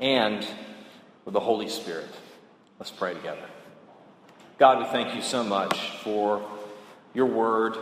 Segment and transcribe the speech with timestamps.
[0.00, 0.46] and
[1.24, 2.08] with the Holy Spirit.
[2.78, 3.44] Let's pray together.
[4.58, 6.42] God, we thank you so much for
[7.14, 7.76] your word.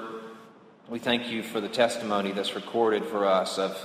[0.89, 3.77] We thank you for the testimony that's recorded for us of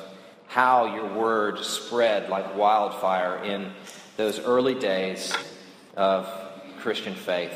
[0.48, 3.72] how your word spread like wildfire in
[4.18, 5.34] those early days
[5.96, 6.28] of
[6.80, 7.54] Christian faith.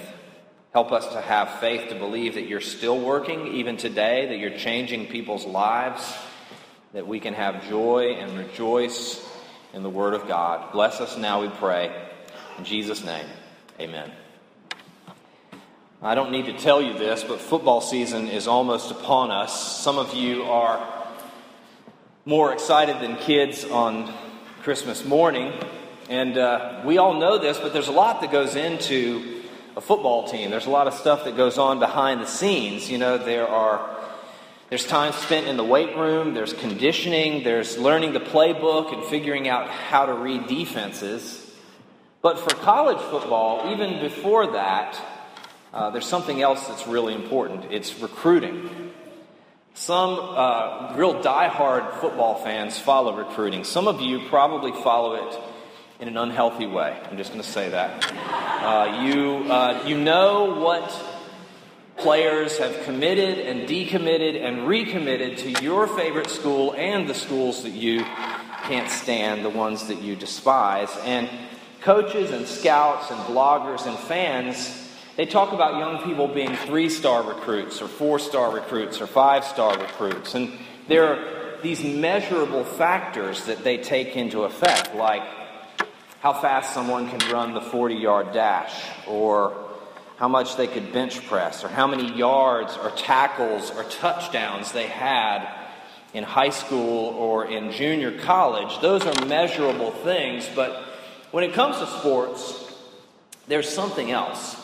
[0.74, 4.58] Help us to have faith to believe that you're still working even today, that you're
[4.58, 6.16] changing people's lives,
[6.94, 9.24] that we can have joy and rejoice
[9.74, 10.72] in the Word of God.
[10.72, 11.94] Bless us now, we pray.
[12.58, 13.26] In Jesus' name,
[13.80, 14.12] amen.
[16.02, 19.82] I don't need to tell you this, but football season is almost upon us.
[19.82, 21.06] Some of you are
[22.26, 24.14] more excited than kids on
[24.62, 25.54] Christmas morning.
[26.10, 29.42] And uh, we all know this, but there's a lot that goes into
[29.76, 30.52] a football team.
[30.52, 32.90] There's a lot of stuff that goes on behind the scenes.
[32.92, 34.03] You know, there are
[34.74, 39.48] there's time spent in the weight room, there's conditioning, there's learning the playbook and figuring
[39.48, 41.54] out how to read defenses.
[42.24, 45.00] But for college football, even before that,
[45.76, 47.72] uh, there's something else that's really important.
[47.72, 48.92] It's recruiting.
[49.76, 53.66] Some uh, real die-hard football fans follow recruiting.
[53.66, 55.40] Some of you probably follow it
[56.00, 57.00] in an unhealthy way.
[57.12, 58.12] I'm just going to say that.
[58.12, 61.13] Uh, you, uh, you know what
[61.98, 67.74] players have committed and decommitted and recommitted to your favorite school and the schools that
[67.74, 68.04] you
[68.64, 70.90] can't stand, the ones that you despise.
[71.04, 71.30] And
[71.82, 74.84] coaches and scouts and bloggers and fans
[75.16, 79.46] they talk about young people being three star recruits or four star recruits or five
[79.46, 80.34] star recruits.
[80.34, 80.54] And
[80.88, 85.22] there are these measurable factors that they take into effect, like
[86.20, 89.63] how fast someone can run the 40 yard dash, or
[90.24, 94.88] how much they could bench press, or how many yards or tackles or touchdowns they
[94.88, 95.46] had
[96.14, 98.80] in high school or in junior college.
[98.80, 100.82] Those are measurable things, but
[101.32, 102.74] when it comes to sports,
[103.50, 104.56] there's something else.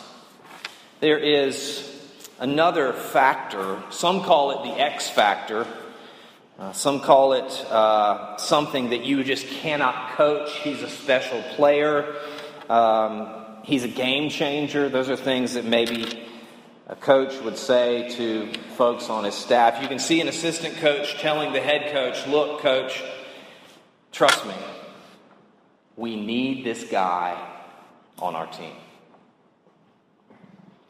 [1.02, 1.86] There is
[2.40, 3.84] another factor.
[3.90, 5.68] Some call it the X factor.
[6.58, 10.56] Uh, some call it uh, something that you just cannot coach.
[10.60, 12.16] He's a special player.
[12.70, 13.39] Um,
[13.70, 14.90] he's a game changer.
[14.90, 16.28] Those are things that maybe
[16.88, 19.82] a coach would say to folks on his staff.
[19.82, 23.04] You can see an assistant coach telling the head coach, Look, coach,
[24.12, 24.56] trust me,
[25.96, 27.40] we need this guy
[28.18, 28.74] on our team.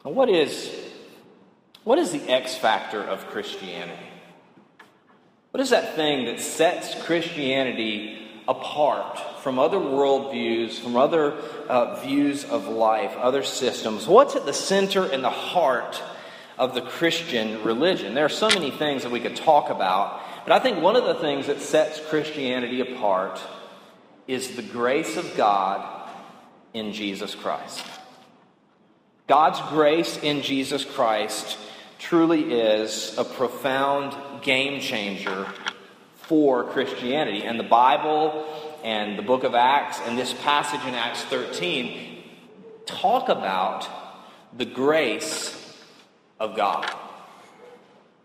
[0.02, 0.74] What is,
[1.84, 4.08] what is the X factor of Christianity?
[5.50, 11.32] What is that thing that sets Christianity apart from other worldviews, from other
[11.68, 14.06] uh, views of life, other systems?
[14.06, 16.02] What's at the center and the heart
[16.58, 18.14] of the Christian religion?
[18.14, 21.04] There are so many things that we could talk about, but I think one of
[21.04, 23.40] the things that sets Christianity apart
[24.26, 26.10] is the grace of God
[26.72, 27.84] in Jesus Christ.
[29.26, 31.56] God's grace in Jesus Christ
[31.98, 35.46] truly is a profound game changer
[36.30, 37.42] for Christianity.
[37.42, 38.46] And the Bible
[38.84, 42.22] and the book of Acts and this passage in Acts 13
[42.86, 43.88] talk about
[44.56, 45.52] the grace
[46.38, 46.88] of God.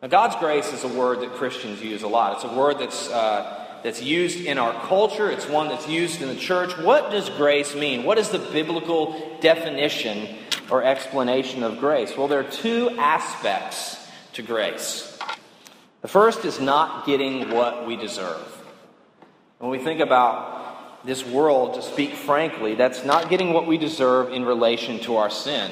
[0.04, 2.36] Now, God's grace is a word that Christians use a lot.
[2.36, 6.28] It's a word that's, uh, that's used in our culture, it's one that's used in
[6.28, 6.78] the church.
[6.78, 8.04] What does grace mean?
[8.04, 10.28] What is the biblical definition
[10.70, 12.16] or explanation of grace?
[12.16, 13.98] Well, there are two aspects
[14.34, 15.15] to grace.
[16.06, 18.46] The first is not getting what we deserve.
[19.58, 24.32] When we think about this world, to speak frankly, that's not getting what we deserve
[24.32, 25.72] in relation to our sin.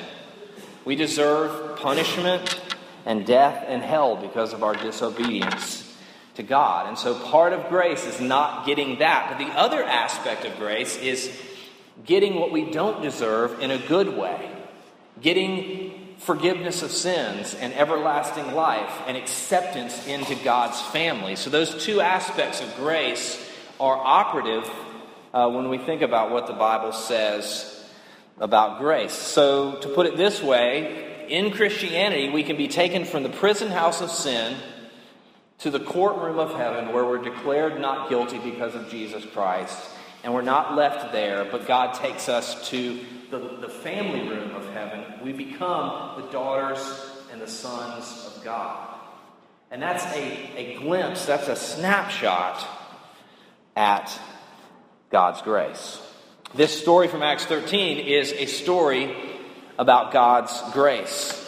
[0.86, 2.60] We deserve punishment
[3.06, 5.96] and death and hell because of our disobedience
[6.34, 6.88] to God.
[6.88, 9.28] And so part of grace is not getting that.
[9.30, 11.32] But the other aspect of grace is
[12.08, 14.50] getting what we don't deserve in a good way
[15.22, 15.93] getting
[16.26, 21.36] forgiveness of sins and everlasting life and acceptance into God's family.
[21.36, 23.40] So, those two aspects of grace
[23.80, 24.70] are operative
[25.34, 27.70] uh, when we think about what the Bible says
[28.40, 29.14] about grace.
[29.14, 33.70] So, to put it this way, in Christianity, we can be taken from the prison
[33.70, 34.56] house of sin
[35.60, 39.78] to the courtroom of heaven where we're declared not guilty because of Jesus Christ
[40.24, 43.00] and we're not left there, but God takes us to
[43.34, 45.04] the, the family room of heaven.
[45.24, 46.80] We become the daughters
[47.32, 49.00] and the sons of God.
[49.72, 52.68] And that's a, a glimpse, that's a snapshot
[53.76, 54.20] at
[55.10, 56.00] God's grace.
[56.54, 59.16] This story from Acts 13 is a story
[59.80, 61.40] about God's grace.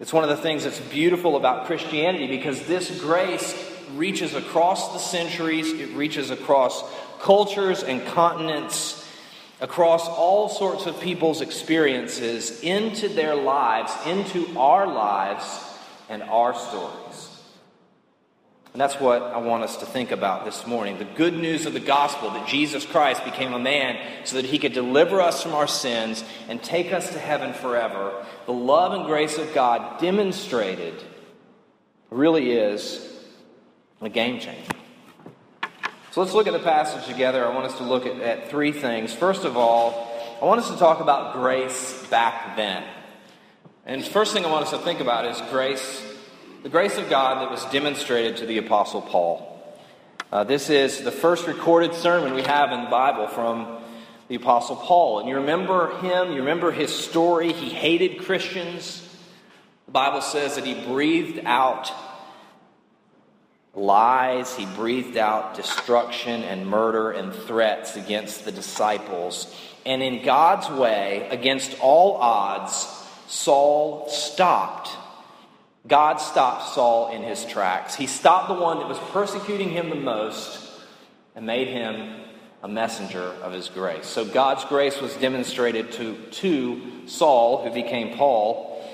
[0.00, 3.56] It's one of the things that's beautiful about Christianity because this grace
[3.94, 6.84] reaches across the centuries, it reaches across
[7.20, 8.97] cultures and continents,
[9.60, 15.64] across all sorts of people's experiences, into their lives, into our lives
[16.08, 17.28] and our stories.
[18.72, 20.98] And that's what I want us to think about this morning.
[20.98, 24.58] The good news of the gospel that Jesus Christ became a man so that he
[24.58, 28.24] could deliver us from our sins and take us to heaven forever.
[28.46, 31.02] The love and grace of God demonstrated
[32.10, 33.04] really is
[34.00, 34.77] a game changer.
[36.18, 37.46] So let's look at the passage together.
[37.46, 39.14] I want us to look at, at three things.
[39.14, 40.12] First of all,
[40.42, 42.82] I want us to talk about grace back then.
[43.86, 46.04] And first thing I want us to think about is grace
[46.64, 49.62] the grace of God that was demonstrated to the Apostle Paul.
[50.32, 53.78] Uh, this is the first recorded sermon we have in the Bible from
[54.26, 55.20] the Apostle Paul.
[55.20, 57.52] And you remember him, you remember his story.
[57.52, 59.08] He hated Christians.
[59.86, 61.92] The Bible says that he breathed out
[63.78, 69.54] lies, he breathed out destruction and murder and threats against the disciples.
[69.86, 72.86] And in God's way, against all odds,
[73.28, 74.90] Saul stopped
[75.88, 77.94] God stopped Saul in his tracks.
[77.94, 80.68] He stopped the one that was persecuting him the most
[81.34, 82.20] and made him
[82.62, 84.06] a messenger of his grace.
[84.06, 88.84] So God's grace was demonstrated to, to Saul, who became Paul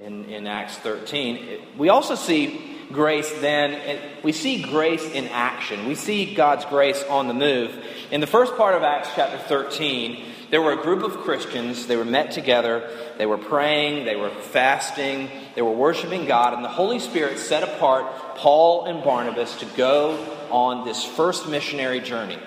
[0.00, 1.60] in, in Acts 13.
[1.78, 5.86] We also see grace then, we see grace in action.
[5.86, 7.76] We see God's grace on the move.
[8.10, 11.86] In the first part of Acts chapter 13, there were a group of Christians.
[11.86, 12.88] They were met together.
[13.18, 14.04] They were praying.
[14.04, 15.28] They were fasting.
[15.54, 16.54] They were worshiping God.
[16.54, 18.06] And the Holy Spirit set apart
[18.36, 22.38] Paul and Barnabas to go on this first missionary journey.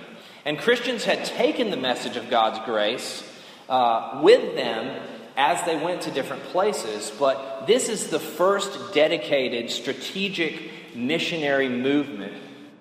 [0.46, 3.24] And Christians had taken the message of God's grace
[3.68, 5.02] uh, with them
[5.40, 7.12] as they went to different places.
[7.18, 12.34] But this is the first dedicated, strategic missionary movement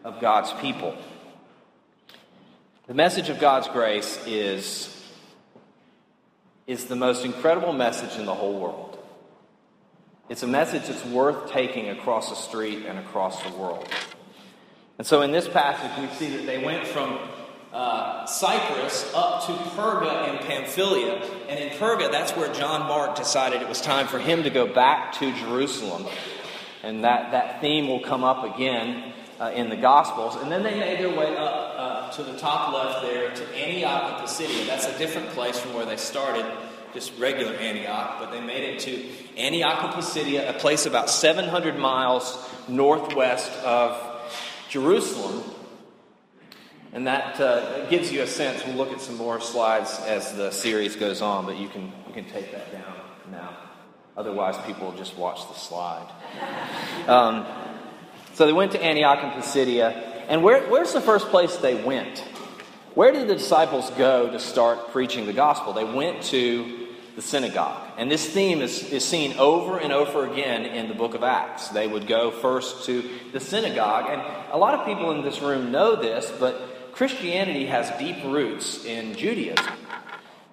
[0.03, 0.97] of God's people.
[2.89, 4.95] The message of God's grace is
[6.67, 8.99] is the most incredible message in the whole world.
[10.29, 13.89] It's a message that's worth taking across the street and across the world.
[14.99, 17.19] And so in this passage, we see that they went from
[17.73, 21.15] uh, Cyprus up to Perga in Pamphylia.
[21.49, 24.73] And in Perga, that's where John Mark decided it was time for him to go
[24.73, 26.07] back to Jerusalem.
[26.83, 30.37] And that, that theme will come up again uh, in the Gospels.
[30.37, 34.15] And then they made their way up uh, to the top left there to Antioch
[34.15, 34.67] of Pisidia.
[34.67, 36.47] That's a different place from where they started,
[36.95, 39.05] just regular Antioch, but they made it to
[39.37, 44.01] Antioch of Pisidia, a place about 700 miles northwest of
[44.69, 45.43] Jerusalem.
[46.93, 48.65] And that uh, gives you a sense.
[48.65, 52.15] We'll look at some more slides as the series goes on, but you can, you
[52.15, 52.95] can take that down
[53.31, 53.57] now.
[54.17, 56.11] Otherwise, people will just watch the slide.
[57.07, 57.47] Um,
[58.35, 59.91] so they went to Antioch and Pisidia.
[60.29, 62.19] And where, where's the first place they went?
[62.95, 65.73] Where did the disciples go to start preaching the gospel?
[65.73, 67.91] They went to the synagogue.
[67.97, 71.69] And this theme is, is seen over and over again in the book of Acts.
[71.69, 74.07] They would go first to the synagogue.
[74.09, 74.23] And
[74.53, 76.61] a lot of people in this room know this, but
[76.99, 79.73] Christianity has deep roots in Judaism.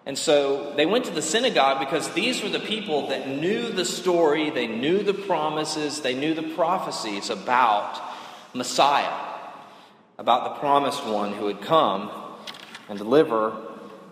[0.05, 3.83] And so they went to the synagogue because these were the people that knew the
[3.83, 7.99] story, they knew the promises, they knew the prophecies about
[8.53, 9.11] Messiah,
[10.19, 12.11] about the promised one who would come
[12.89, 13.57] and deliver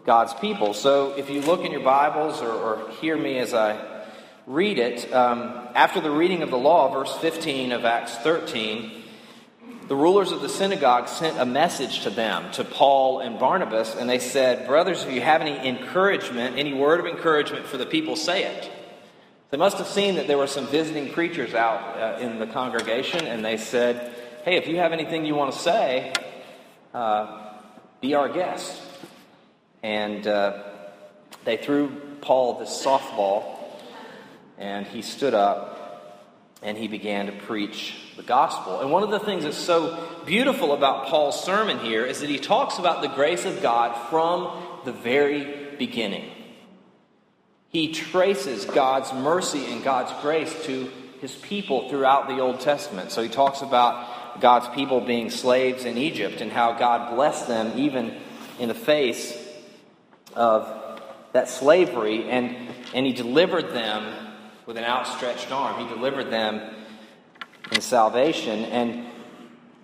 [0.04, 0.74] God's people.
[0.74, 4.08] So if you look in your Bibles or, or hear me as I
[4.48, 9.03] read it, um, after the reading of the law, verse 15 of Acts 13,
[9.88, 14.10] the rulers of the synagogue sent a message to them, to Paul and Barnabas, and
[14.10, 18.16] they said, Brothers, if you have any encouragement, any word of encouragement for the people,
[18.16, 18.72] say it.
[19.52, 23.26] They must have seen that there were some visiting preachers out uh, in the congregation,
[23.26, 26.14] and they said, Hey, if you have anything you want to say,
[26.94, 27.54] uh,
[28.02, 28.82] be our guest.
[29.84, 30.64] And uh,
[31.46, 31.90] they threw
[32.22, 33.58] Paul this softball,
[34.58, 35.83] and he stood up
[36.64, 38.80] and he began to preach the gospel.
[38.80, 42.40] And one of the things that's so beautiful about Paul's sermon here is that he
[42.40, 46.30] talks about the grace of God from the very beginning.
[47.70, 50.92] He traces God's mercy and God's grace to
[51.22, 53.12] his people throughout the Old Testament.
[53.12, 57.78] So he talks about God's people being slaves in Egypt and how God blessed them
[57.78, 58.16] even
[58.60, 59.38] in the face
[60.36, 60.68] of
[61.34, 62.56] that slavery, and,
[62.94, 64.33] and he delivered them
[64.66, 65.88] with an outstretched arm.
[65.88, 66.62] He delivered them
[67.72, 68.66] in salvation.
[68.66, 69.06] And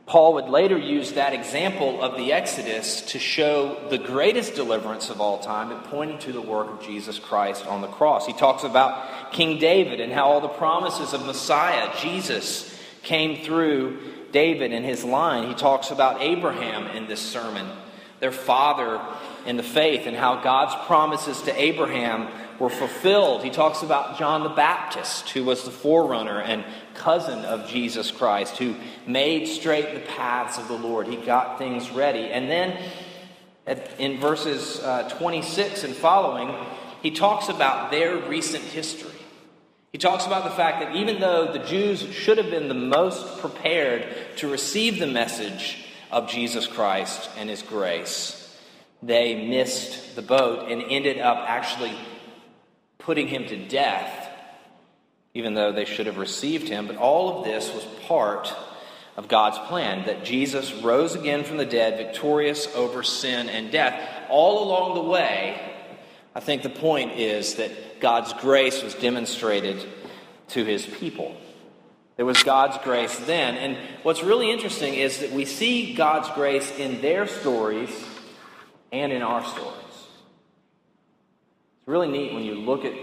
[0.06, 5.22] Paul would later use that example of the Exodus to show the greatest deliverance of
[5.22, 8.26] all time and pointing to the work of Jesus Christ on the cross.
[8.26, 14.00] He talks about King David and how all the promises of Messiah, Jesus, came through
[14.32, 15.48] David and his line.
[15.48, 17.68] He talks about Abraham in this sermon,
[18.20, 19.00] their father
[19.46, 22.28] in the faith, and how God's promises to Abraham
[22.60, 23.44] were fulfilled.
[23.44, 26.64] He talks about John the Baptist, who was the forerunner and
[26.94, 28.76] cousin of Jesus Christ, who
[29.08, 31.08] made straight the paths of the Lord.
[31.08, 32.26] He got things ready.
[32.26, 32.78] And then
[33.98, 36.54] in verses uh, 26 and following,
[37.02, 39.12] he talks about their recent history.
[39.92, 43.40] He talks about the fact that even though the Jews should have been the most
[43.40, 44.06] prepared
[44.38, 48.36] to receive the message of Jesus Christ and his grace,
[49.02, 51.94] they missed the boat and ended up actually
[53.10, 54.30] putting him to death,
[55.34, 56.86] even though they should have received him.
[56.86, 58.54] But all of this was part
[59.18, 64.00] of God's plan that Jesus rose again from the dead, victorious over sin and death.
[64.30, 65.60] All along the way,
[66.36, 69.84] I think the point is that God's grace was demonstrated
[70.50, 71.36] to his people.
[72.16, 73.56] There was God's grace then.
[73.56, 77.90] And what's really interesting is that we see God's grace in their stories
[78.92, 79.79] and in our stories.
[81.90, 82.94] Really neat when you look at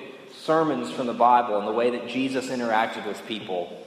[0.44, 3.84] sermons from the Bible and the way that Jesus interacted with people.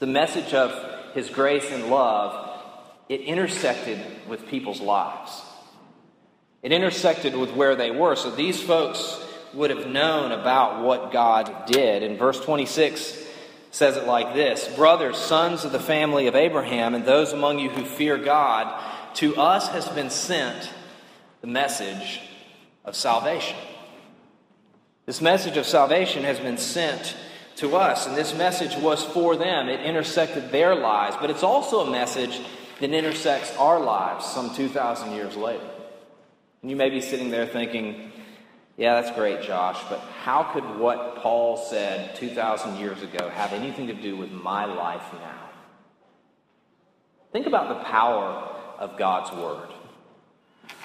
[0.00, 2.60] The message of his grace and love,
[3.08, 5.40] it intersected with people's lives.
[6.62, 8.16] It intersected with where they were.
[8.16, 9.18] So these folks
[9.54, 12.02] would have known about what God did.
[12.02, 13.24] And verse 26
[13.70, 17.70] says it like this Brothers, sons of the family of Abraham, and those among you
[17.70, 18.78] who fear God,
[19.14, 20.70] to us has been sent
[21.40, 22.20] the message
[22.84, 23.56] of salvation.
[25.08, 27.16] This message of salvation has been sent
[27.56, 29.70] to us, and this message was for them.
[29.70, 32.38] It intersected their lives, but it's also a message
[32.78, 35.66] that intersects our lives some 2,000 years later.
[36.60, 38.12] And you may be sitting there thinking,
[38.76, 43.86] yeah, that's great, Josh, but how could what Paul said 2,000 years ago have anything
[43.86, 45.48] to do with my life now?
[47.32, 48.46] Think about the power
[48.78, 49.70] of God's Word.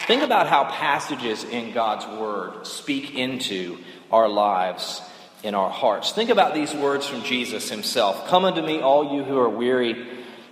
[0.07, 3.77] Think about how passages in God's Word speak into
[4.13, 5.01] our lives
[5.41, 6.11] in our hearts.
[6.13, 10.07] Think about these words from Jesus himself Come unto me, all you who are weary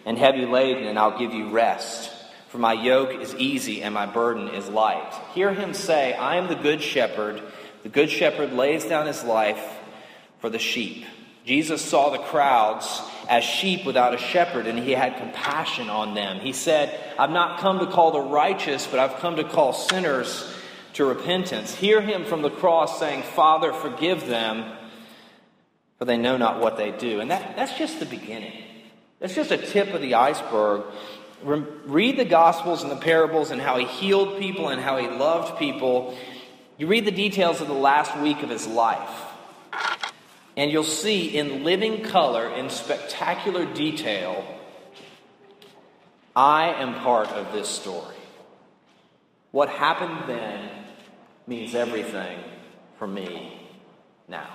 [0.05, 2.11] and heavy laden, and I'll give you rest.
[2.49, 5.13] For my yoke is easy and my burden is light.
[5.33, 7.41] Hear him say, I am the good shepherd.
[7.83, 9.63] The good shepherd lays down his life
[10.39, 11.05] for the sheep.
[11.45, 16.39] Jesus saw the crowds as sheep without a shepherd, and he had compassion on them.
[16.39, 20.51] He said, I've not come to call the righteous, but I've come to call sinners
[20.93, 21.73] to repentance.
[21.73, 24.71] Hear him from the cross saying, Father, forgive them,
[25.97, 27.19] for they know not what they do.
[27.19, 28.53] And that, that's just the beginning.
[29.19, 30.83] That's just a tip of the iceberg.
[31.43, 35.57] Read the Gospels and the parables and how he healed people and how he loved
[35.57, 36.17] people.
[36.77, 39.25] You read the details of the last week of his life.
[40.57, 44.45] And you'll see in living color, in spectacular detail,
[46.35, 48.15] I am part of this story.
[49.51, 50.69] What happened then
[51.51, 52.39] means everything
[52.97, 53.59] for me
[54.29, 54.47] now.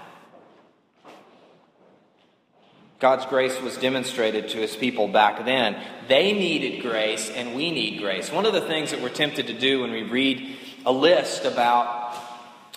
[2.98, 5.76] God's grace was demonstrated to his people back then.
[6.08, 8.32] They needed grace, and we need grace.
[8.32, 12.16] One of the things that we're tempted to do when we read a list about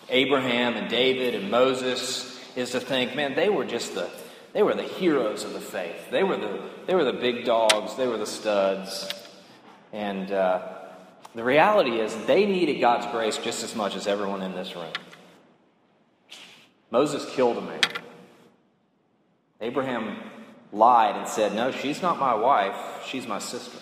[0.10, 4.10] Abraham and David and Moses is to think, man, they were just the
[4.52, 6.12] they were the heroes of the faith.
[6.12, 7.96] They were the they were the big dogs.
[7.96, 9.10] They were the studs.
[9.94, 10.79] And uh,
[11.36, 14.92] the reality is, they needed God's grace just as much as everyone in this room.
[16.92, 17.82] Moses killed a man.
[19.62, 20.18] Abraham
[20.72, 23.78] lied and said, No, she's not my wife, she's my sister.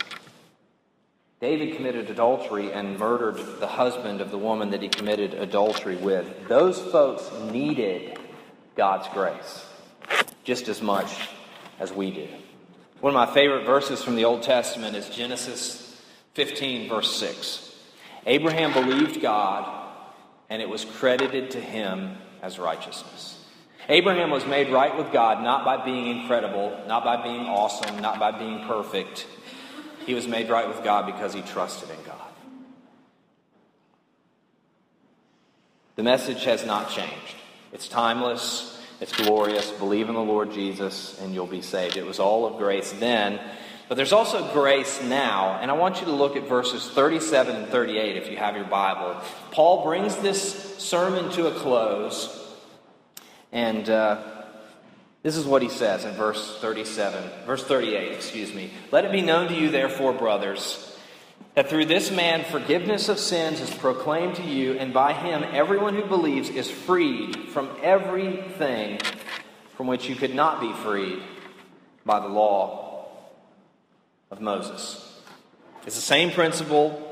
[1.40, 6.48] David committed adultery and murdered the husband of the woman that he committed adultery with.
[6.48, 8.18] Those folks needed
[8.76, 9.66] God's grace
[10.44, 11.30] just as much
[11.80, 12.28] as we do.
[13.02, 15.87] One of my favorite verses from the Old Testament is Genesis
[16.38, 17.74] 15, verse 6.
[18.28, 19.90] Abraham believed God,
[20.52, 23.44] and it was credited to him as righteousness.
[23.90, 28.20] Abraham was made right with God not by being incredible, not by being awesome, not
[28.20, 29.26] by being perfect.
[30.06, 32.30] He was made right with God because he trusted in God.
[35.96, 37.36] The message has not changed.
[37.74, 39.72] It's timeless, it's glorious.
[39.72, 41.98] Believe in the Lord Jesus, and you'll be saved.
[41.98, 43.40] It was all of grace then,
[43.88, 47.68] But there's also grace now, and I want you to look at verses 37 and
[47.68, 49.22] 38 if you have your Bible.
[49.52, 52.54] Paul brings this sermon to a close,
[53.54, 54.22] and uh,
[55.24, 58.72] this is what he says in verse 37, verse 38, excuse me.
[58.92, 60.98] Let it be known to you, therefore, brothers,
[61.56, 65.96] that through this man forgiveness of sins is proclaimed to you, and by him everyone
[65.96, 69.00] who believes is freed from everything
[69.78, 71.20] from which you could not be freed
[72.06, 72.87] by the law
[74.32, 75.04] of Moses.
[75.86, 77.04] It's the same principle,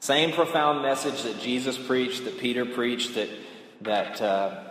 [0.00, 3.28] same profound message that Jesus preached, that Peter preached, that,
[3.82, 4.70] that uh,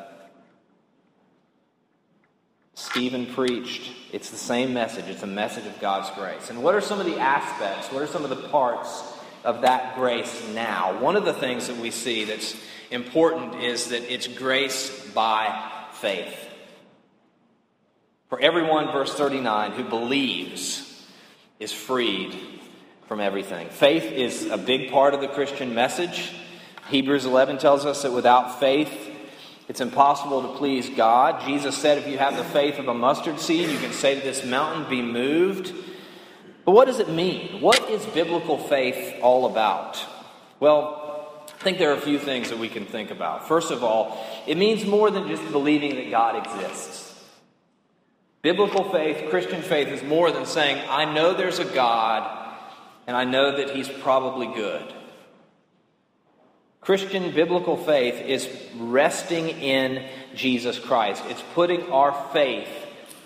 [2.75, 3.91] Stephen preached.
[4.11, 5.05] It's the same message.
[5.07, 6.49] It's a message of God's grace.
[6.49, 9.03] And what are some of the aspects, what are some of the parts
[9.43, 10.99] of that grace now?
[10.99, 12.55] One of the things that we see that's
[12.91, 16.47] important is that it's grace by faith.
[18.29, 20.88] For everyone, verse 39, who believes,
[21.59, 22.37] is freed
[23.07, 23.69] from everything.
[23.69, 26.31] Faith is a big part of the Christian message.
[26.89, 29.09] Hebrews 11 tells us that without faith,
[29.67, 31.45] it's impossible to please God.
[31.45, 34.21] Jesus said, if you have the faith of a mustard seed, you can say to
[34.21, 35.73] this mountain, be moved.
[36.65, 37.61] But what does it mean?
[37.61, 40.03] What is biblical faith all about?
[40.59, 43.47] Well, I think there are a few things that we can think about.
[43.47, 47.08] First of all, it means more than just believing that God exists.
[48.41, 52.37] Biblical faith, Christian faith, is more than saying, I know there's a God
[53.05, 54.93] and I know that He's probably good.
[56.79, 61.23] Christian biblical faith is resting in Jesus Christ.
[61.27, 62.69] It's putting our faith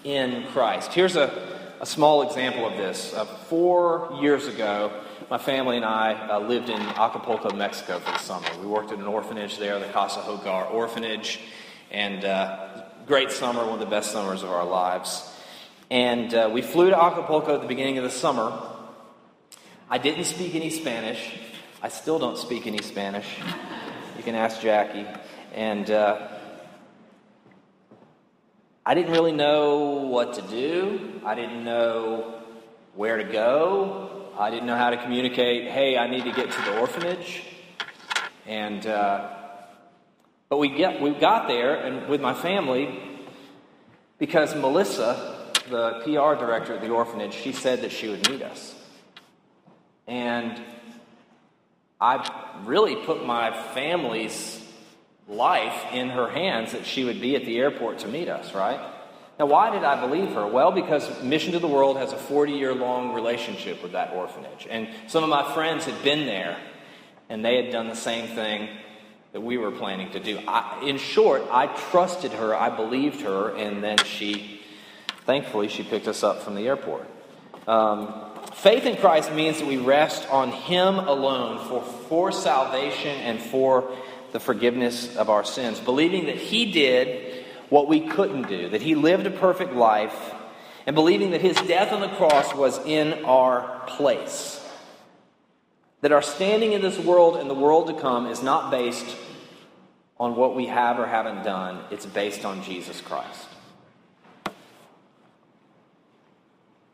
[0.03, 0.91] in Christ.
[0.93, 3.13] Here's a, a small example of this.
[3.13, 4.91] Uh, four years ago,
[5.29, 8.48] my family and I uh, lived in Acapulco, Mexico for the summer.
[8.60, 11.39] We worked at an orphanage there, the Casa Hogar Orphanage,
[11.91, 15.29] and uh, great summer, one of the best summers of our lives.
[15.91, 18.57] And uh, we flew to Acapulco at the beginning of the summer.
[19.89, 21.38] I didn't speak any Spanish.
[21.81, 23.27] I still don't speak any Spanish.
[24.17, 25.05] You can ask Jackie.
[25.53, 26.29] And uh,
[28.86, 31.21] I didn't really know what to do.
[31.25, 32.41] I didn't know
[32.95, 34.30] where to go.
[34.38, 37.43] I didn't know how to communicate, hey, I need to get to the orphanage.
[38.47, 39.42] And uh,
[40.53, 42.99] but we get we got there and with my family
[44.19, 48.75] because Melissa, the PR director at the orphanage, she said that she would meet us.
[50.05, 50.61] And
[51.99, 54.63] I really put my family's
[55.27, 58.79] life in her hands that she would be at the airport to meet us, right?
[59.39, 60.45] Now, why did I believe her?
[60.45, 64.67] Well, because Mission to the World has a 40 year long relationship with that orphanage.
[64.69, 66.59] And some of my friends had been there,
[67.27, 68.69] and they had done the same thing
[69.34, 70.39] that we were planning to do.
[70.48, 74.62] I, in short, I trusted her, I believed her, and then she,
[75.26, 77.08] thankfully, she picked us up from the airport.
[77.67, 78.13] Um,
[78.54, 83.91] faith in Christ means that we rest on Him alone for, for salvation and for
[84.34, 88.93] the forgiveness of our sins, believing that He did what we couldn't do, that He
[88.93, 90.34] lived a perfect life,
[90.86, 94.60] and believing that His death on the cross was in our place.
[96.02, 99.15] That our standing in this world and the world to come is not based
[100.19, 103.47] on what we have or haven't done, it's based on Jesus Christ.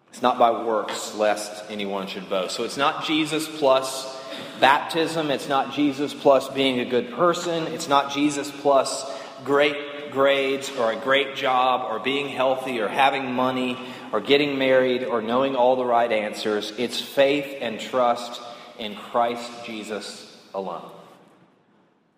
[0.09, 2.55] It's not by works, lest anyone should boast.
[2.55, 4.17] So it's not Jesus plus
[4.59, 5.31] baptism.
[5.31, 7.67] It's not Jesus plus being a good person.
[7.67, 9.09] It's not Jesus plus
[9.45, 13.77] great grades or a great job or being healthy or having money
[14.11, 16.73] or getting married or knowing all the right answers.
[16.77, 18.41] It's faith and trust
[18.77, 20.89] in Christ Jesus alone.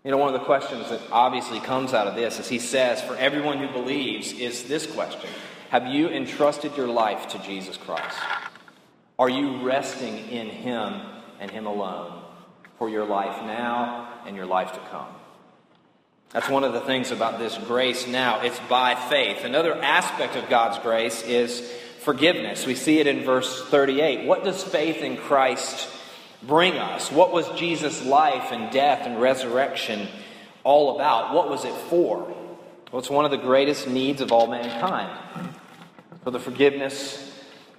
[0.04, 3.02] You know, one of the questions that obviously comes out of this, as he says,
[3.02, 5.30] for everyone who believes, is this question
[5.70, 8.18] Have you entrusted your life to Jesus Christ?
[9.20, 11.00] Are you resting in Him
[11.40, 12.24] and Him alone
[12.80, 15.10] for your life now and your life to come?
[16.32, 18.42] That's one of the things about this grace now.
[18.42, 19.44] It's by faith.
[19.44, 21.62] Another aspect of God's grace is
[22.00, 22.66] forgiveness.
[22.66, 24.26] We see it in verse 38.
[24.26, 25.88] What does faith in Christ
[26.43, 27.12] bring us?
[27.12, 30.08] What was Jesus' life and death and resurrection
[30.63, 31.34] all about?
[31.34, 32.19] What was it for?
[32.91, 35.56] Well, it's one of the greatest needs of all mankind
[36.23, 37.27] for the forgiveness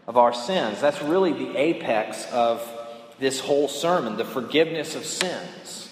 [0.06, 0.80] of our sins.
[0.80, 2.66] That's really the apex of
[3.18, 5.88] this whole sermon the forgiveness of sins.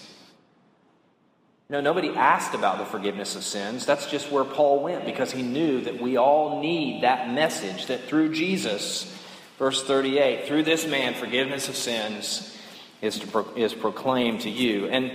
[1.69, 3.85] Know, nobody asked about the forgiveness of sins.
[3.85, 8.09] That's just where Paul went because he knew that we all need that message that
[8.09, 9.17] through Jesus,
[9.57, 12.57] verse 38, through this man, forgiveness of sins
[13.01, 14.87] is, to pro- is proclaimed to you.
[14.87, 15.11] And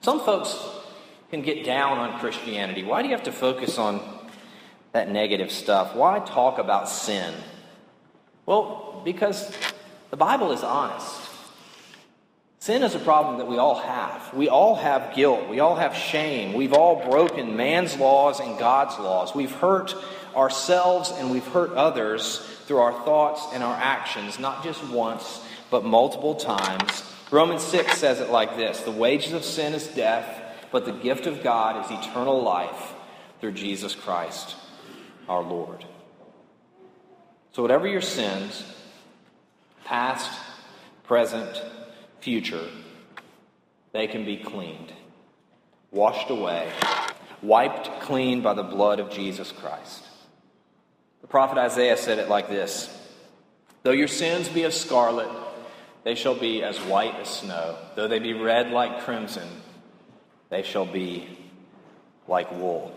[0.00, 0.58] some folks
[1.30, 2.82] can get down on Christianity.
[2.82, 4.00] Why do you have to focus on
[4.92, 5.94] that negative stuff?
[5.94, 7.34] Why talk about sin?
[8.46, 9.52] Well, because
[10.10, 11.30] the Bible is honest.
[12.58, 14.34] Sin is a problem that we all have.
[14.34, 15.48] We all have guilt.
[15.48, 16.52] We all have shame.
[16.52, 19.34] We've all broken man's laws and God's laws.
[19.34, 19.94] We've hurt
[20.36, 25.84] ourselves and we've hurt others through our thoughts and our actions, not just once, but
[25.84, 27.02] multiple times.
[27.30, 31.26] Romans 6 says it like this The wages of sin is death, but the gift
[31.26, 32.94] of God is eternal life
[33.40, 34.56] through Jesus Christ
[35.28, 35.84] our Lord.
[37.52, 38.64] So, whatever your sins,
[39.84, 40.30] past,
[41.04, 41.62] present,
[42.20, 42.66] future,
[43.92, 44.92] they can be cleaned,
[45.90, 46.70] washed away,
[47.42, 50.04] wiped clean by the blood of Jesus Christ.
[51.22, 52.88] The prophet Isaiah said it like this
[53.82, 55.28] Though your sins be as scarlet,
[56.04, 57.76] they shall be as white as snow.
[57.94, 59.48] Though they be red like crimson,
[60.48, 61.38] they shall be
[62.26, 62.94] like wool.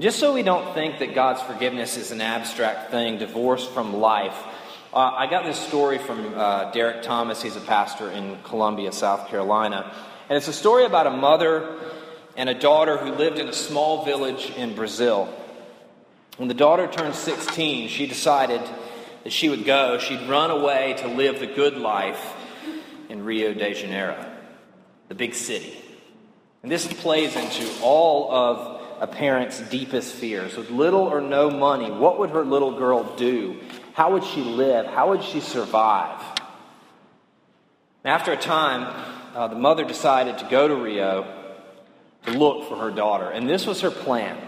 [0.00, 4.36] Just so we don't think that God's forgiveness is an abstract thing, divorced from life,
[4.90, 7.42] uh, I got this story from uh, Derek Thomas.
[7.42, 9.94] He's a pastor in Columbia, South Carolina.
[10.30, 11.76] And it's a story about a mother
[12.38, 15.28] and a daughter who lived in a small village in Brazil.
[16.38, 18.62] When the daughter turned 16, she decided
[19.28, 19.98] that she would go.
[19.98, 22.34] She'd run away to live the good life
[23.10, 24.16] in Rio de Janeiro,
[25.08, 25.76] the big city.
[26.62, 30.56] And this plays into all of a parent's deepest fears.
[30.56, 33.60] With little or no money, what would her little girl do?
[33.92, 34.86] How would she live?
[34.86, 36.24] How would she survive?
[38.06, 38.86] After a time,
[39.34, 41.26] uh, the mother decided to go to Rio
[42.24, 43.28] to look for her daughter.
[43.28, 44.38] And this was her plan.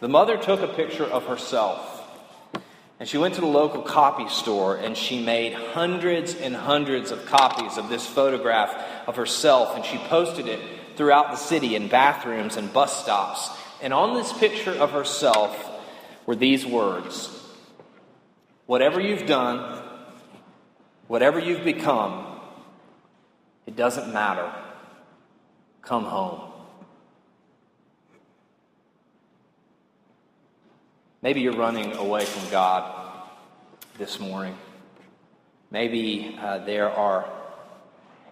[0.00, 1.91] The mother took a picture of herself
[3.02, 7.26] and she went to the local copy store and she made hundreds and hundreds of
[7.26, 10.60] copies of this photograph of herself and she posted it
[10.94, 13.50] throughout the city in bathrooms and bus stops.
[13.82, 15.68] And on this picture of herself
[16.26, 17.28] were these words
[18.66, 19.82] Whatever you've done,
[21.08, 22.38] whatever you've become,
[23.66, 24.48] it doesn't matter.
[25.82, 26.51] Come home.
[31.22, 33.22] Maybe you're running away from God
[33.96, 34.58] this morning.
[35.70, 37.30] Maybe uh, there are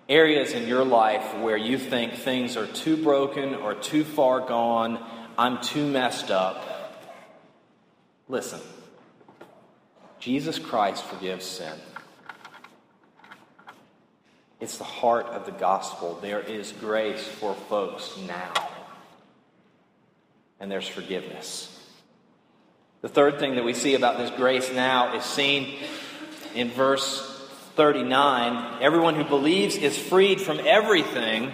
[0.09, 5.01] areas in your life where you think things are too broken or too far gone.
[5.39, 6.67] I'm too messed up.
[8.29, 8.61] Listen,
[10.19, 11.79] Jesus Christ forgives sin.
[14.59, 16.19] It's the heart of the gospel.
[16.21, 18.53] There is grace for folks now,
[20.59, 21.80] and there's forgiveness.
[23.03, 25.79] The third thing that we see about this grace now is seen
[26.55, 27.27] in verse
[27.77, 28.83] 39.
[28.83, 31.51] Everyone who believes is freed from everything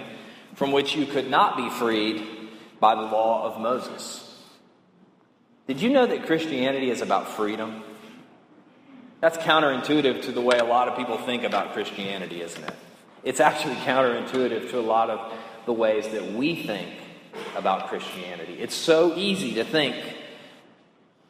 [0.55, 2.27] from which you could not be freed
[2.81, 4.23] by the law of Moses.
[5.69, 7.85] Did you know that Christianity is about freedom?
[9.21, 12.75] That's counterintuitive to the way a lot of people think about Christianity, isn't it?
[13.23, 15.33] It's actually counterintuitive to a lot of
[15.65, 16.89] the ways that we think
[17.57, 18.55] about Christianity.
[18.59, 19.97] It's so easy to think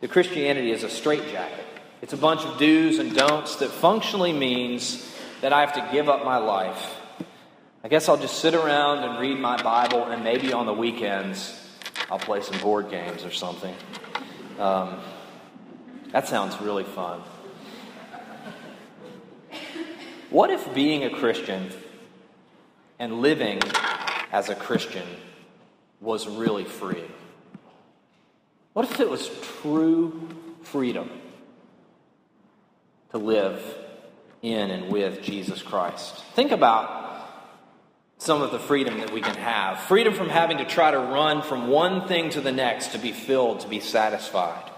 [0.08, 1.64] Christianity is a straitjacket.
[2.02, 6.08] It's a bunch of do's and don'ts that functionally means that I have to give
[6.08, 6.94] up my life.
[7.82, 11.58] I guess I'll just sit around and read my Bible, and maybe on the weekends
[12.10, 13.74] I'll play some board games or something.
[14.58, 14.98] Um,
[16.12, 17.22] that sounds really fun.
[20.30, 21.70] What if being a Christian
[22.98, 23.60] and living
[24.32, 25.06] as a Christian
[26.00, 27.12] was really freeing?
[28.76, 29.30] What if it was
[29.62, 30.28] true
[30.64, 31.08] freedom
[33.10, 33.58] to live
[34.42, 36.22] in and with Jesus Christ?
[36.34, 37.26] Think about
[38.18, 41.40] some of the freedom that we can have freedom from having to try to run
[41.40, 44.70] from one thing to the next to be filled, to be satisfied.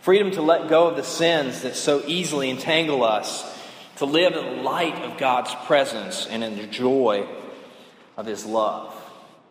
[0.00, 3.44] Freedom to let go of the sins that so easily entangle us,
[3.98, 7.28] to live in the light of God's presence and in the joy
[8.16, 8.95] of His love.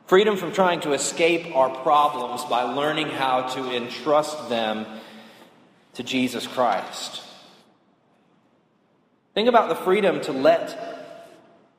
[0.07, 4.85] Freedom from trying to escape our problems by learning how to entrust them
[5.93, 7.21] to Jesus Christ.
[9.33, 10.93] Think about the freedom to let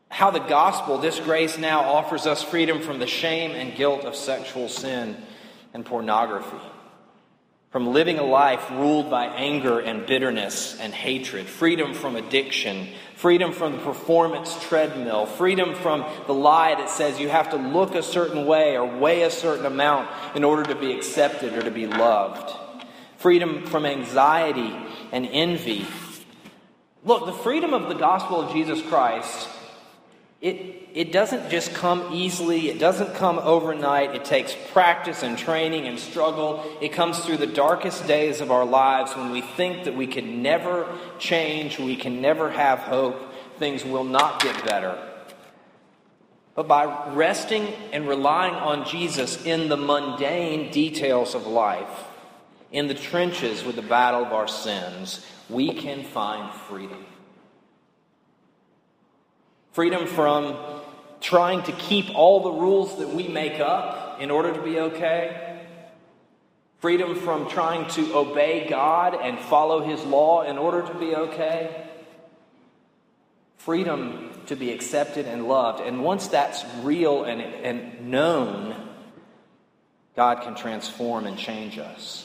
[0.08, 4.16] how the gospel, this grace now offers us freedom from the shame and guilt of
[4.16, 5.16] sexual sin
[5.74, 6.56] and pornography
[7.76, 13.52] from living a life ruled by anger and bitterness and hatred, freedom from addiction, freedom
[13.52, 18.02] from the performance treadmill, freedom from the lie that says you have to look a
[18.02, 21.86] certain way or weigh a certain amount in order to be accepted or to be
[21.86, 22.50] loved,
[23.18, 24.74] freedom from anxiety
[25.12, 25.84] and envy.
[27.04, 29.50] Look, the freedom of the gospel of Jesus Christ
[30.40, 34.14] it, it doesn't just come easily, it doesn't come overnight.
[34.14, 36.64] It takes practice and training and struggle.
[36.80, 40.42] It comes through the darkest days of our lives when we think that we can
[40.42, 40.86] never
[41.18, 44.98] change, we can never have hope, things will not get better.
[46.54, 52.04] But by resting and relying on Jesus in the mundane details of life,
[52.72, 57.04] in the trenches with the battle of our sins, we can find freedom.
[59.76, 60.56] Freedom from
[61.20, 65.60] trying to keep all the rules that we make up in order to be okay.
[66.78, 71.88] Freedom from trying to obey God and follow His law in order to be okay.
[73.58, 75.82] Freedom to be accepted and loved.
[75.82, 78.74] And once that's real and, and known,
[80.16, 82.22] God can transform and change us.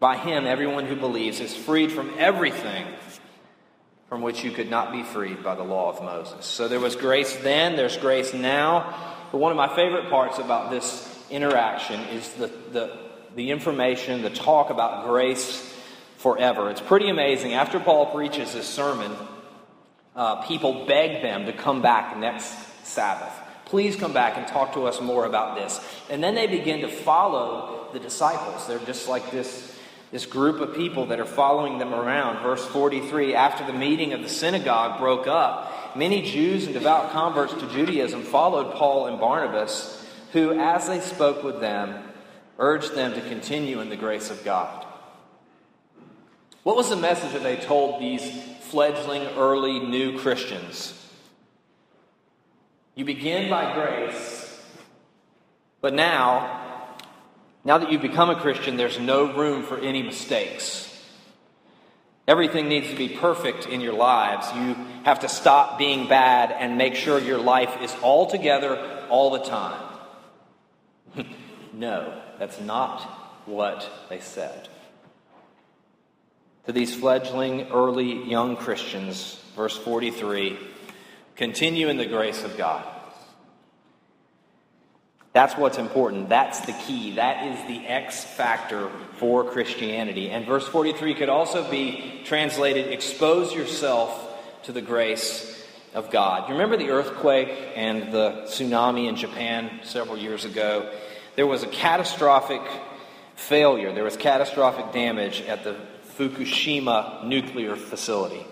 [0.00, 2.84] By Him, everyone who believes is freed from everything
[4.08, 6.46] from which you could not be freed by the law of Moses.
[6.46, 8.94] So there was grace then, there's grace now.
[9.32, 12.98] But one of my favorite parts about this interaction is the, the,
[13.34, 15.74] the information, the talk about grace
[16.18, 16.70] forever.
[16.70, 17.54] It's pretty amazing.
[17.54, 19.12] After Paul preaches this sermon,
[20.14, 22.54] uh, people beg them to come back next
[22.86, 23.32] Sabbath.
[23.64, 25.80] Please come back and talk to us more about this.
[26.08, 28.68] And then they begin to follow the disciples.
[28.68, 29.75] They're just like this
[30.10, 32.42] this group of people that are following them around.
[32.42, 37.54] Verse 43 After the meeting of the synagogue broke up, many Jews and devout converts
[37.54, 42.02] to Judaism followed Paul and Barnabas, who, as they spoke with them,
[42.58, 44.86] urged them to continue in the grace of God.
[46.62, 48.28] What was the message that they told these
[48.60, 50.92] fledgling, early, new Christians?
[52.94, 54.64] You begin by grace,
[55.80, 56.55] but now
[57.66, 60.84] now that you've become a Christian, there's no room for any mistakes.
[62.28, 64.46] Everything needs to be perfect in your lives.
[64.54, 68.78] You have to stop being bad and make sure your life is all together
[69.10, 69.98] all the time.
[71.72, 73.00] no, that's not
[73.46, 74.68] what they said.
[76.66, 80.56] To these fledgling, early, young Christians, verse 43
[81.34, 82.95] continue in the grace of God.
[85.36, 86.30] That's what's important.
[86.30, 87.16] That's the key.
[87.16, 90.30] That is the X factor for Christianity.
[90.30, 94.18] And verse 43 could also be translated expose yourself
[94.62, 96.48] to the grace of God.
[96.48, 100.90] You remember the earthquake and the tsunami in Japan several years ago?
[101.34, 102.62] There was a catastrophic
[103.34, 105.76] failure, there was catastrophic damage at the
[106.16, 108.46] Fukushima nuclear facility.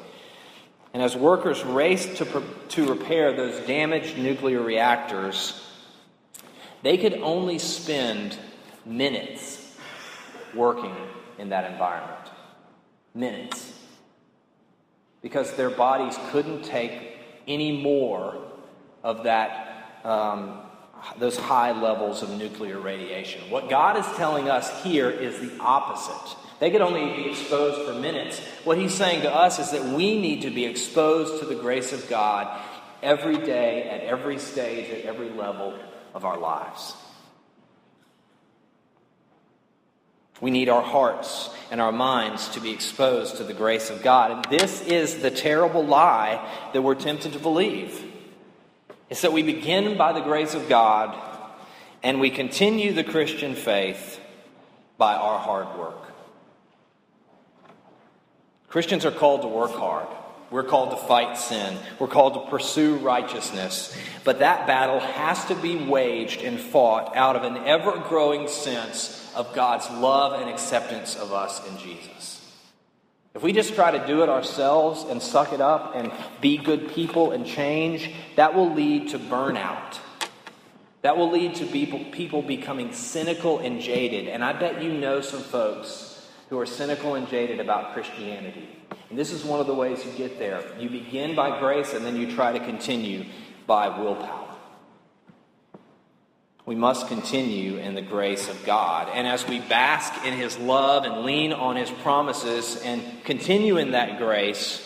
[0.92, 5.58] And as workers raced to, to repair those damaged nuclear reactors,
[6.84, 8.38] they could only spend
[8.84, 9.74] minutes
[10.54, 10.94] working
[11.38, 12.28] in that environment.
[13.14, 13.72] Minutes.
[15.22, 16.92] Because their bodies couldn't take
[17.48, 18.36] any more
[19.02, 20.60] of that, um,
[21.18, 23.50] those high levels of nuclear radiation.
[23.50, 26.36] What God is telling us here is the opposite.
[26.60, 28.40] They could only be exposed for minutes.
[28.64, 31.94] What He's saying to us is that we need to be exposed to the grace
[31.94, 32.62] of God
[33.02, 35.74] every day, at every stage, at every level
[36.14, 36.94] of our lives.
[40.40, 44.30] We need our hearts and our minds to be exposed to the grace of God.
[44.30, 48.02] And this is the terrible lie that we're tempted to believe.
[49.10, 51.18] It's that we begin by the grace of God
[52.02, 54.20] and we continue the Christian faith
[54.98, 56.12] by our hard work.
[58.68, 60.08] Christians are called to work hard.
[60.54, 61.76] We're called to fight sin.
[61.98, 63.92] We're called to pursue righteousness.
[64.22, 69.32] But that battle has to be waged and fought out of an ever growing sense
[69.34, 72.54] of God's love and acceptance of us in Jesus.
[73.34, 76.90] If we just try to do it ourselves and suck it up and be good
[76.90, 79.98] people and change, that will lead to burnout.
[81.02, 84.28] That will lead to people, becoming cynical and jaded.
[84.28, 88.68] And I bet you know some folks who are cynical and jaded about Christianity.
[89.14, 90.60] And this is one of the ways you get there.
[90.76, 93.26] You begin by grace and then you try to continue
[93.64, 94.56] by willpower.
[96.66, 99.08] We must continue in the grace of God.
[99.14, 103.92] And as we bask in His love and lean on His promises and continue in
[103.92, 104.78] that grace,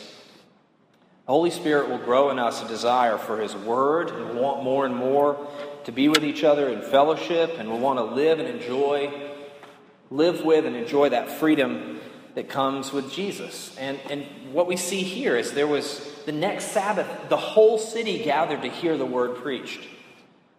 [1.25, 4.63] the Holy Spirit will grow in us a desire for His Word and we'll want
[4.63, 5.49] more and more
[5.85, 9.11] to be with each other in fellowship and we'll want to live and enjoy,
[10.11, 11.99] live with and enjoy that freedom
[12.39, 13.77] that comes with Jesus.
[13.81, 18.23] And, and what we see here is there was the next Sabbath, the whole city
[18.23, 19.81] gathered to hear the word preached.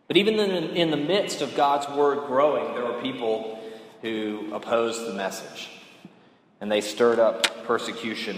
[0.10, 3.64] But even in, in the midst of God's word growing, there were people
[4.02, 5.70] who opposed the message.
[6.60, 8.38] And they stirred up persecution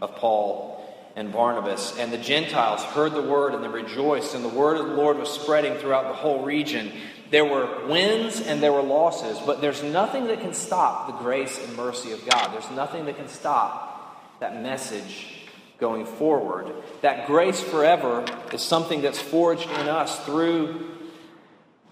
[0.00, 1.98] of Paul and Barnabas.
[1.98, 5.18] And the Gentiles heard the word and they rejoiced, and the word of the Lord
[5.18, 6.92] was spreading throughout the whole region.
[7.30, 11.58] There were wins and there were losses, but there's nothing that can stop the grace
[11.62, 12.52] and mercy of God.
[12.52, 16.72] There's nothing that can stop that message going forward.
[17.02, 20.90] That grace forever is something that's forged in us through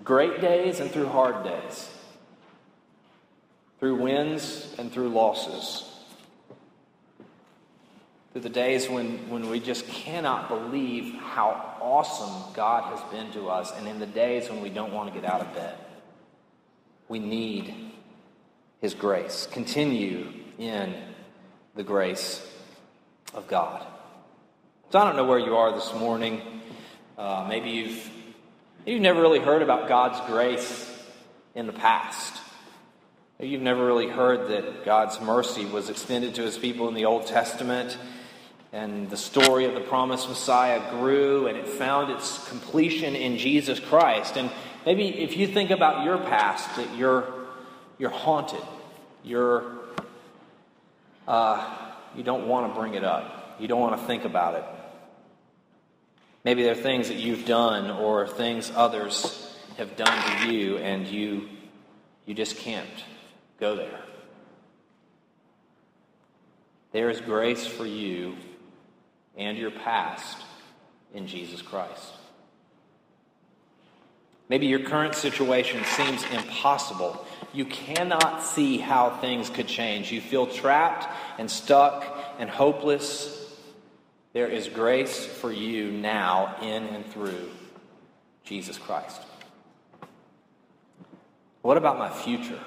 [0.05, 1.91] great days and through hard days,
[3.81, 5.91] through wins and through losses
[8.35, 13.51] through the days when, when we just cannot believe how awesome God has been to
[13.51, 15.77] us, and in the days when we don't want to get out of bed.
[17.09, 17.75] We need
[18.81, 19.47] His grace.
[19.53, 20.95] Continue in
[21.75, 22.45] the grace
[23.35, 23.87] of God.
[24.91, 26.41] So I don't know where you are this morning.
[27.19, 28.11] Uh, maybe you've
[28.87, 30.91] you've never really heard about God's grace
[31.55, 32.41] in the past.
[33.39, 37.05] Maybe you've never really heard that God's mercy was extended to His people in the
[37.05, 37.99] Old Testament
[38.75, 43.79] and the story of the promised Messiah grew and it found its completion in Jesus
[43.79, 44.37] Christ.
[44.37, 44.51] And
[44.85, 47.33] maybe if you think about your past, that you're,
[47.99, 48.65] you're haunted,
[49.23, 49.65] you're,
[51.29, 54.65] uh, you don't want to bring it up, you don't want to think about it.
[56.43, 61.07] Maybe there are things that you've done or things others have done to you, and
[61.07, 61.49] you,
[62.27, 62.89] you just can't
[63.61, 64.01] go there.
[66.91, 68.35] There is grace for you
[69.37, 70.39] and your past
[71.13, 72.13] in Jesus Christ.
[74.49, 77.27] Maybe your current situation seems impossible.
[77.53, 80.13] You cannot see how things could change.
[80.13, 82.05] You feel trapped and stuck
[82.39, 83.53] and hopeless.
[84.35, 87.51] There is grace for you now in and through
[88.45, 89.23] Jesus Christ.
[91.63, 92.61] What about my future?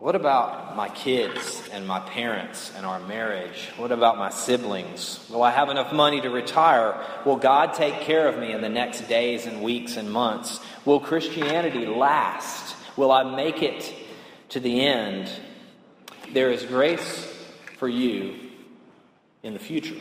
[0.00, 3.68] What about my kids and my parents and our marriage?
[3.76, 5.20] What about my siblings?
[5.28, 6.98] Will I have enough money to retire?
[7.26, 10.58] Will God take care of me in the next days and weeks and months?
[10.86, 12.74] Will Christianity last?
[12.96, 13.92] Will I make it
[14.48, 15.30] to the end?
[16.32, 17.30] There is grace
[17.76, 18.36] for you
[19.42, 20.00] in the future.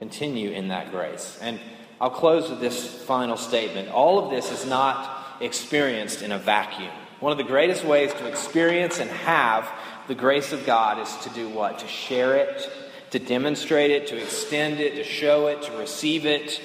[0.00, 1.38] Continue in that grace.
[1.40, 1.60] And
[2.00, 3.90] I'll close with this final statement.
[3.90, 6.90] All of this is not experienced in a vacuum.
[7.20, 9.70] One of the greatest ways to experience and have
[10.08, 11.78] the grace of God is to do what?
[11.80, 12.68] To share it,
[13.10, 16.60] to demonstrate it, to extend it, to show it, to receive it,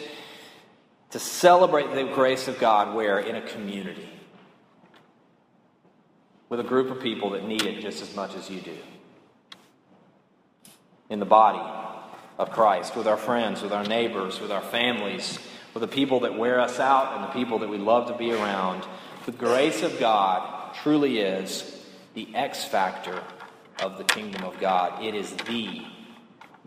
[1.12, 3.20] to celebrate the grace of God where?
[3.20, 4.10] In a community.
[6.48, 8.78] With a group of people that need it just as much as you do.
[11.10, 11.62] In the body
[12.38, 15.38] of Christ, with our friends, with our neighbors, with our families,
[15.74, 18.32] with the people that wear us out and the people that we love to be
[18.32, 18.86] around
[19.26, 21.84] the grace of God truly is
[22.14, 23.24] the X factor
[23.82, 25.04] of the kingdom of God.
[25.04, 25.82] It is the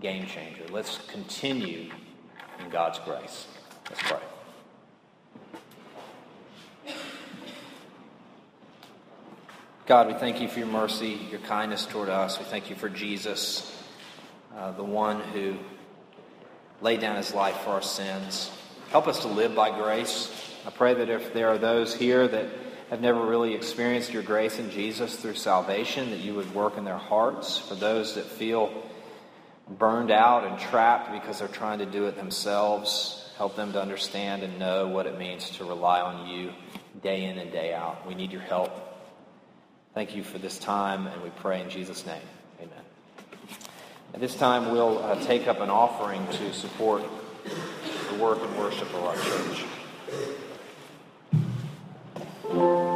[0.01, 0.64] game changer.
[0.71, 1.90] Let's continue
[2.59, 3.47] in God's grace.
[3.88, 4.18] Let's pray.
[9.87, 12.38] God, we thank you for your mercy, your kindness toward us.
[12.38, 13.73] We thank you for Jesus,
[14.55, 15.57] uh, the one who
[16.83, 18.51] laid down his life for our sins.
[18.90, 20.31] Help us to live by grace.
[20.68, 22.46] I pray that if there are those here that
[22.90, 26.85] have never really experienced your grace in Jesus through salvation, that you would work in
[26.85, 27.57] their hearts.
[27.57, 28.70] For those that feel
[29.66, 34.42] burned out and trapped because they're trying to do it themselves, help them to understand
[34.42, 36.52] and know what it means to rely on you
[37.02, 38.07] day in and day out.
[38.07, 38.70] We need your help.
[39.94, 42.20] Thank you for this time, and we pray in Jesus' name.
[42.59, 42.85] Amen.
[44.12, 47.02] At this time, we'll uh, take up an offering to support
[48.11, 49.64] the work and worship of our church.
[52.48, 52.88] Thank you.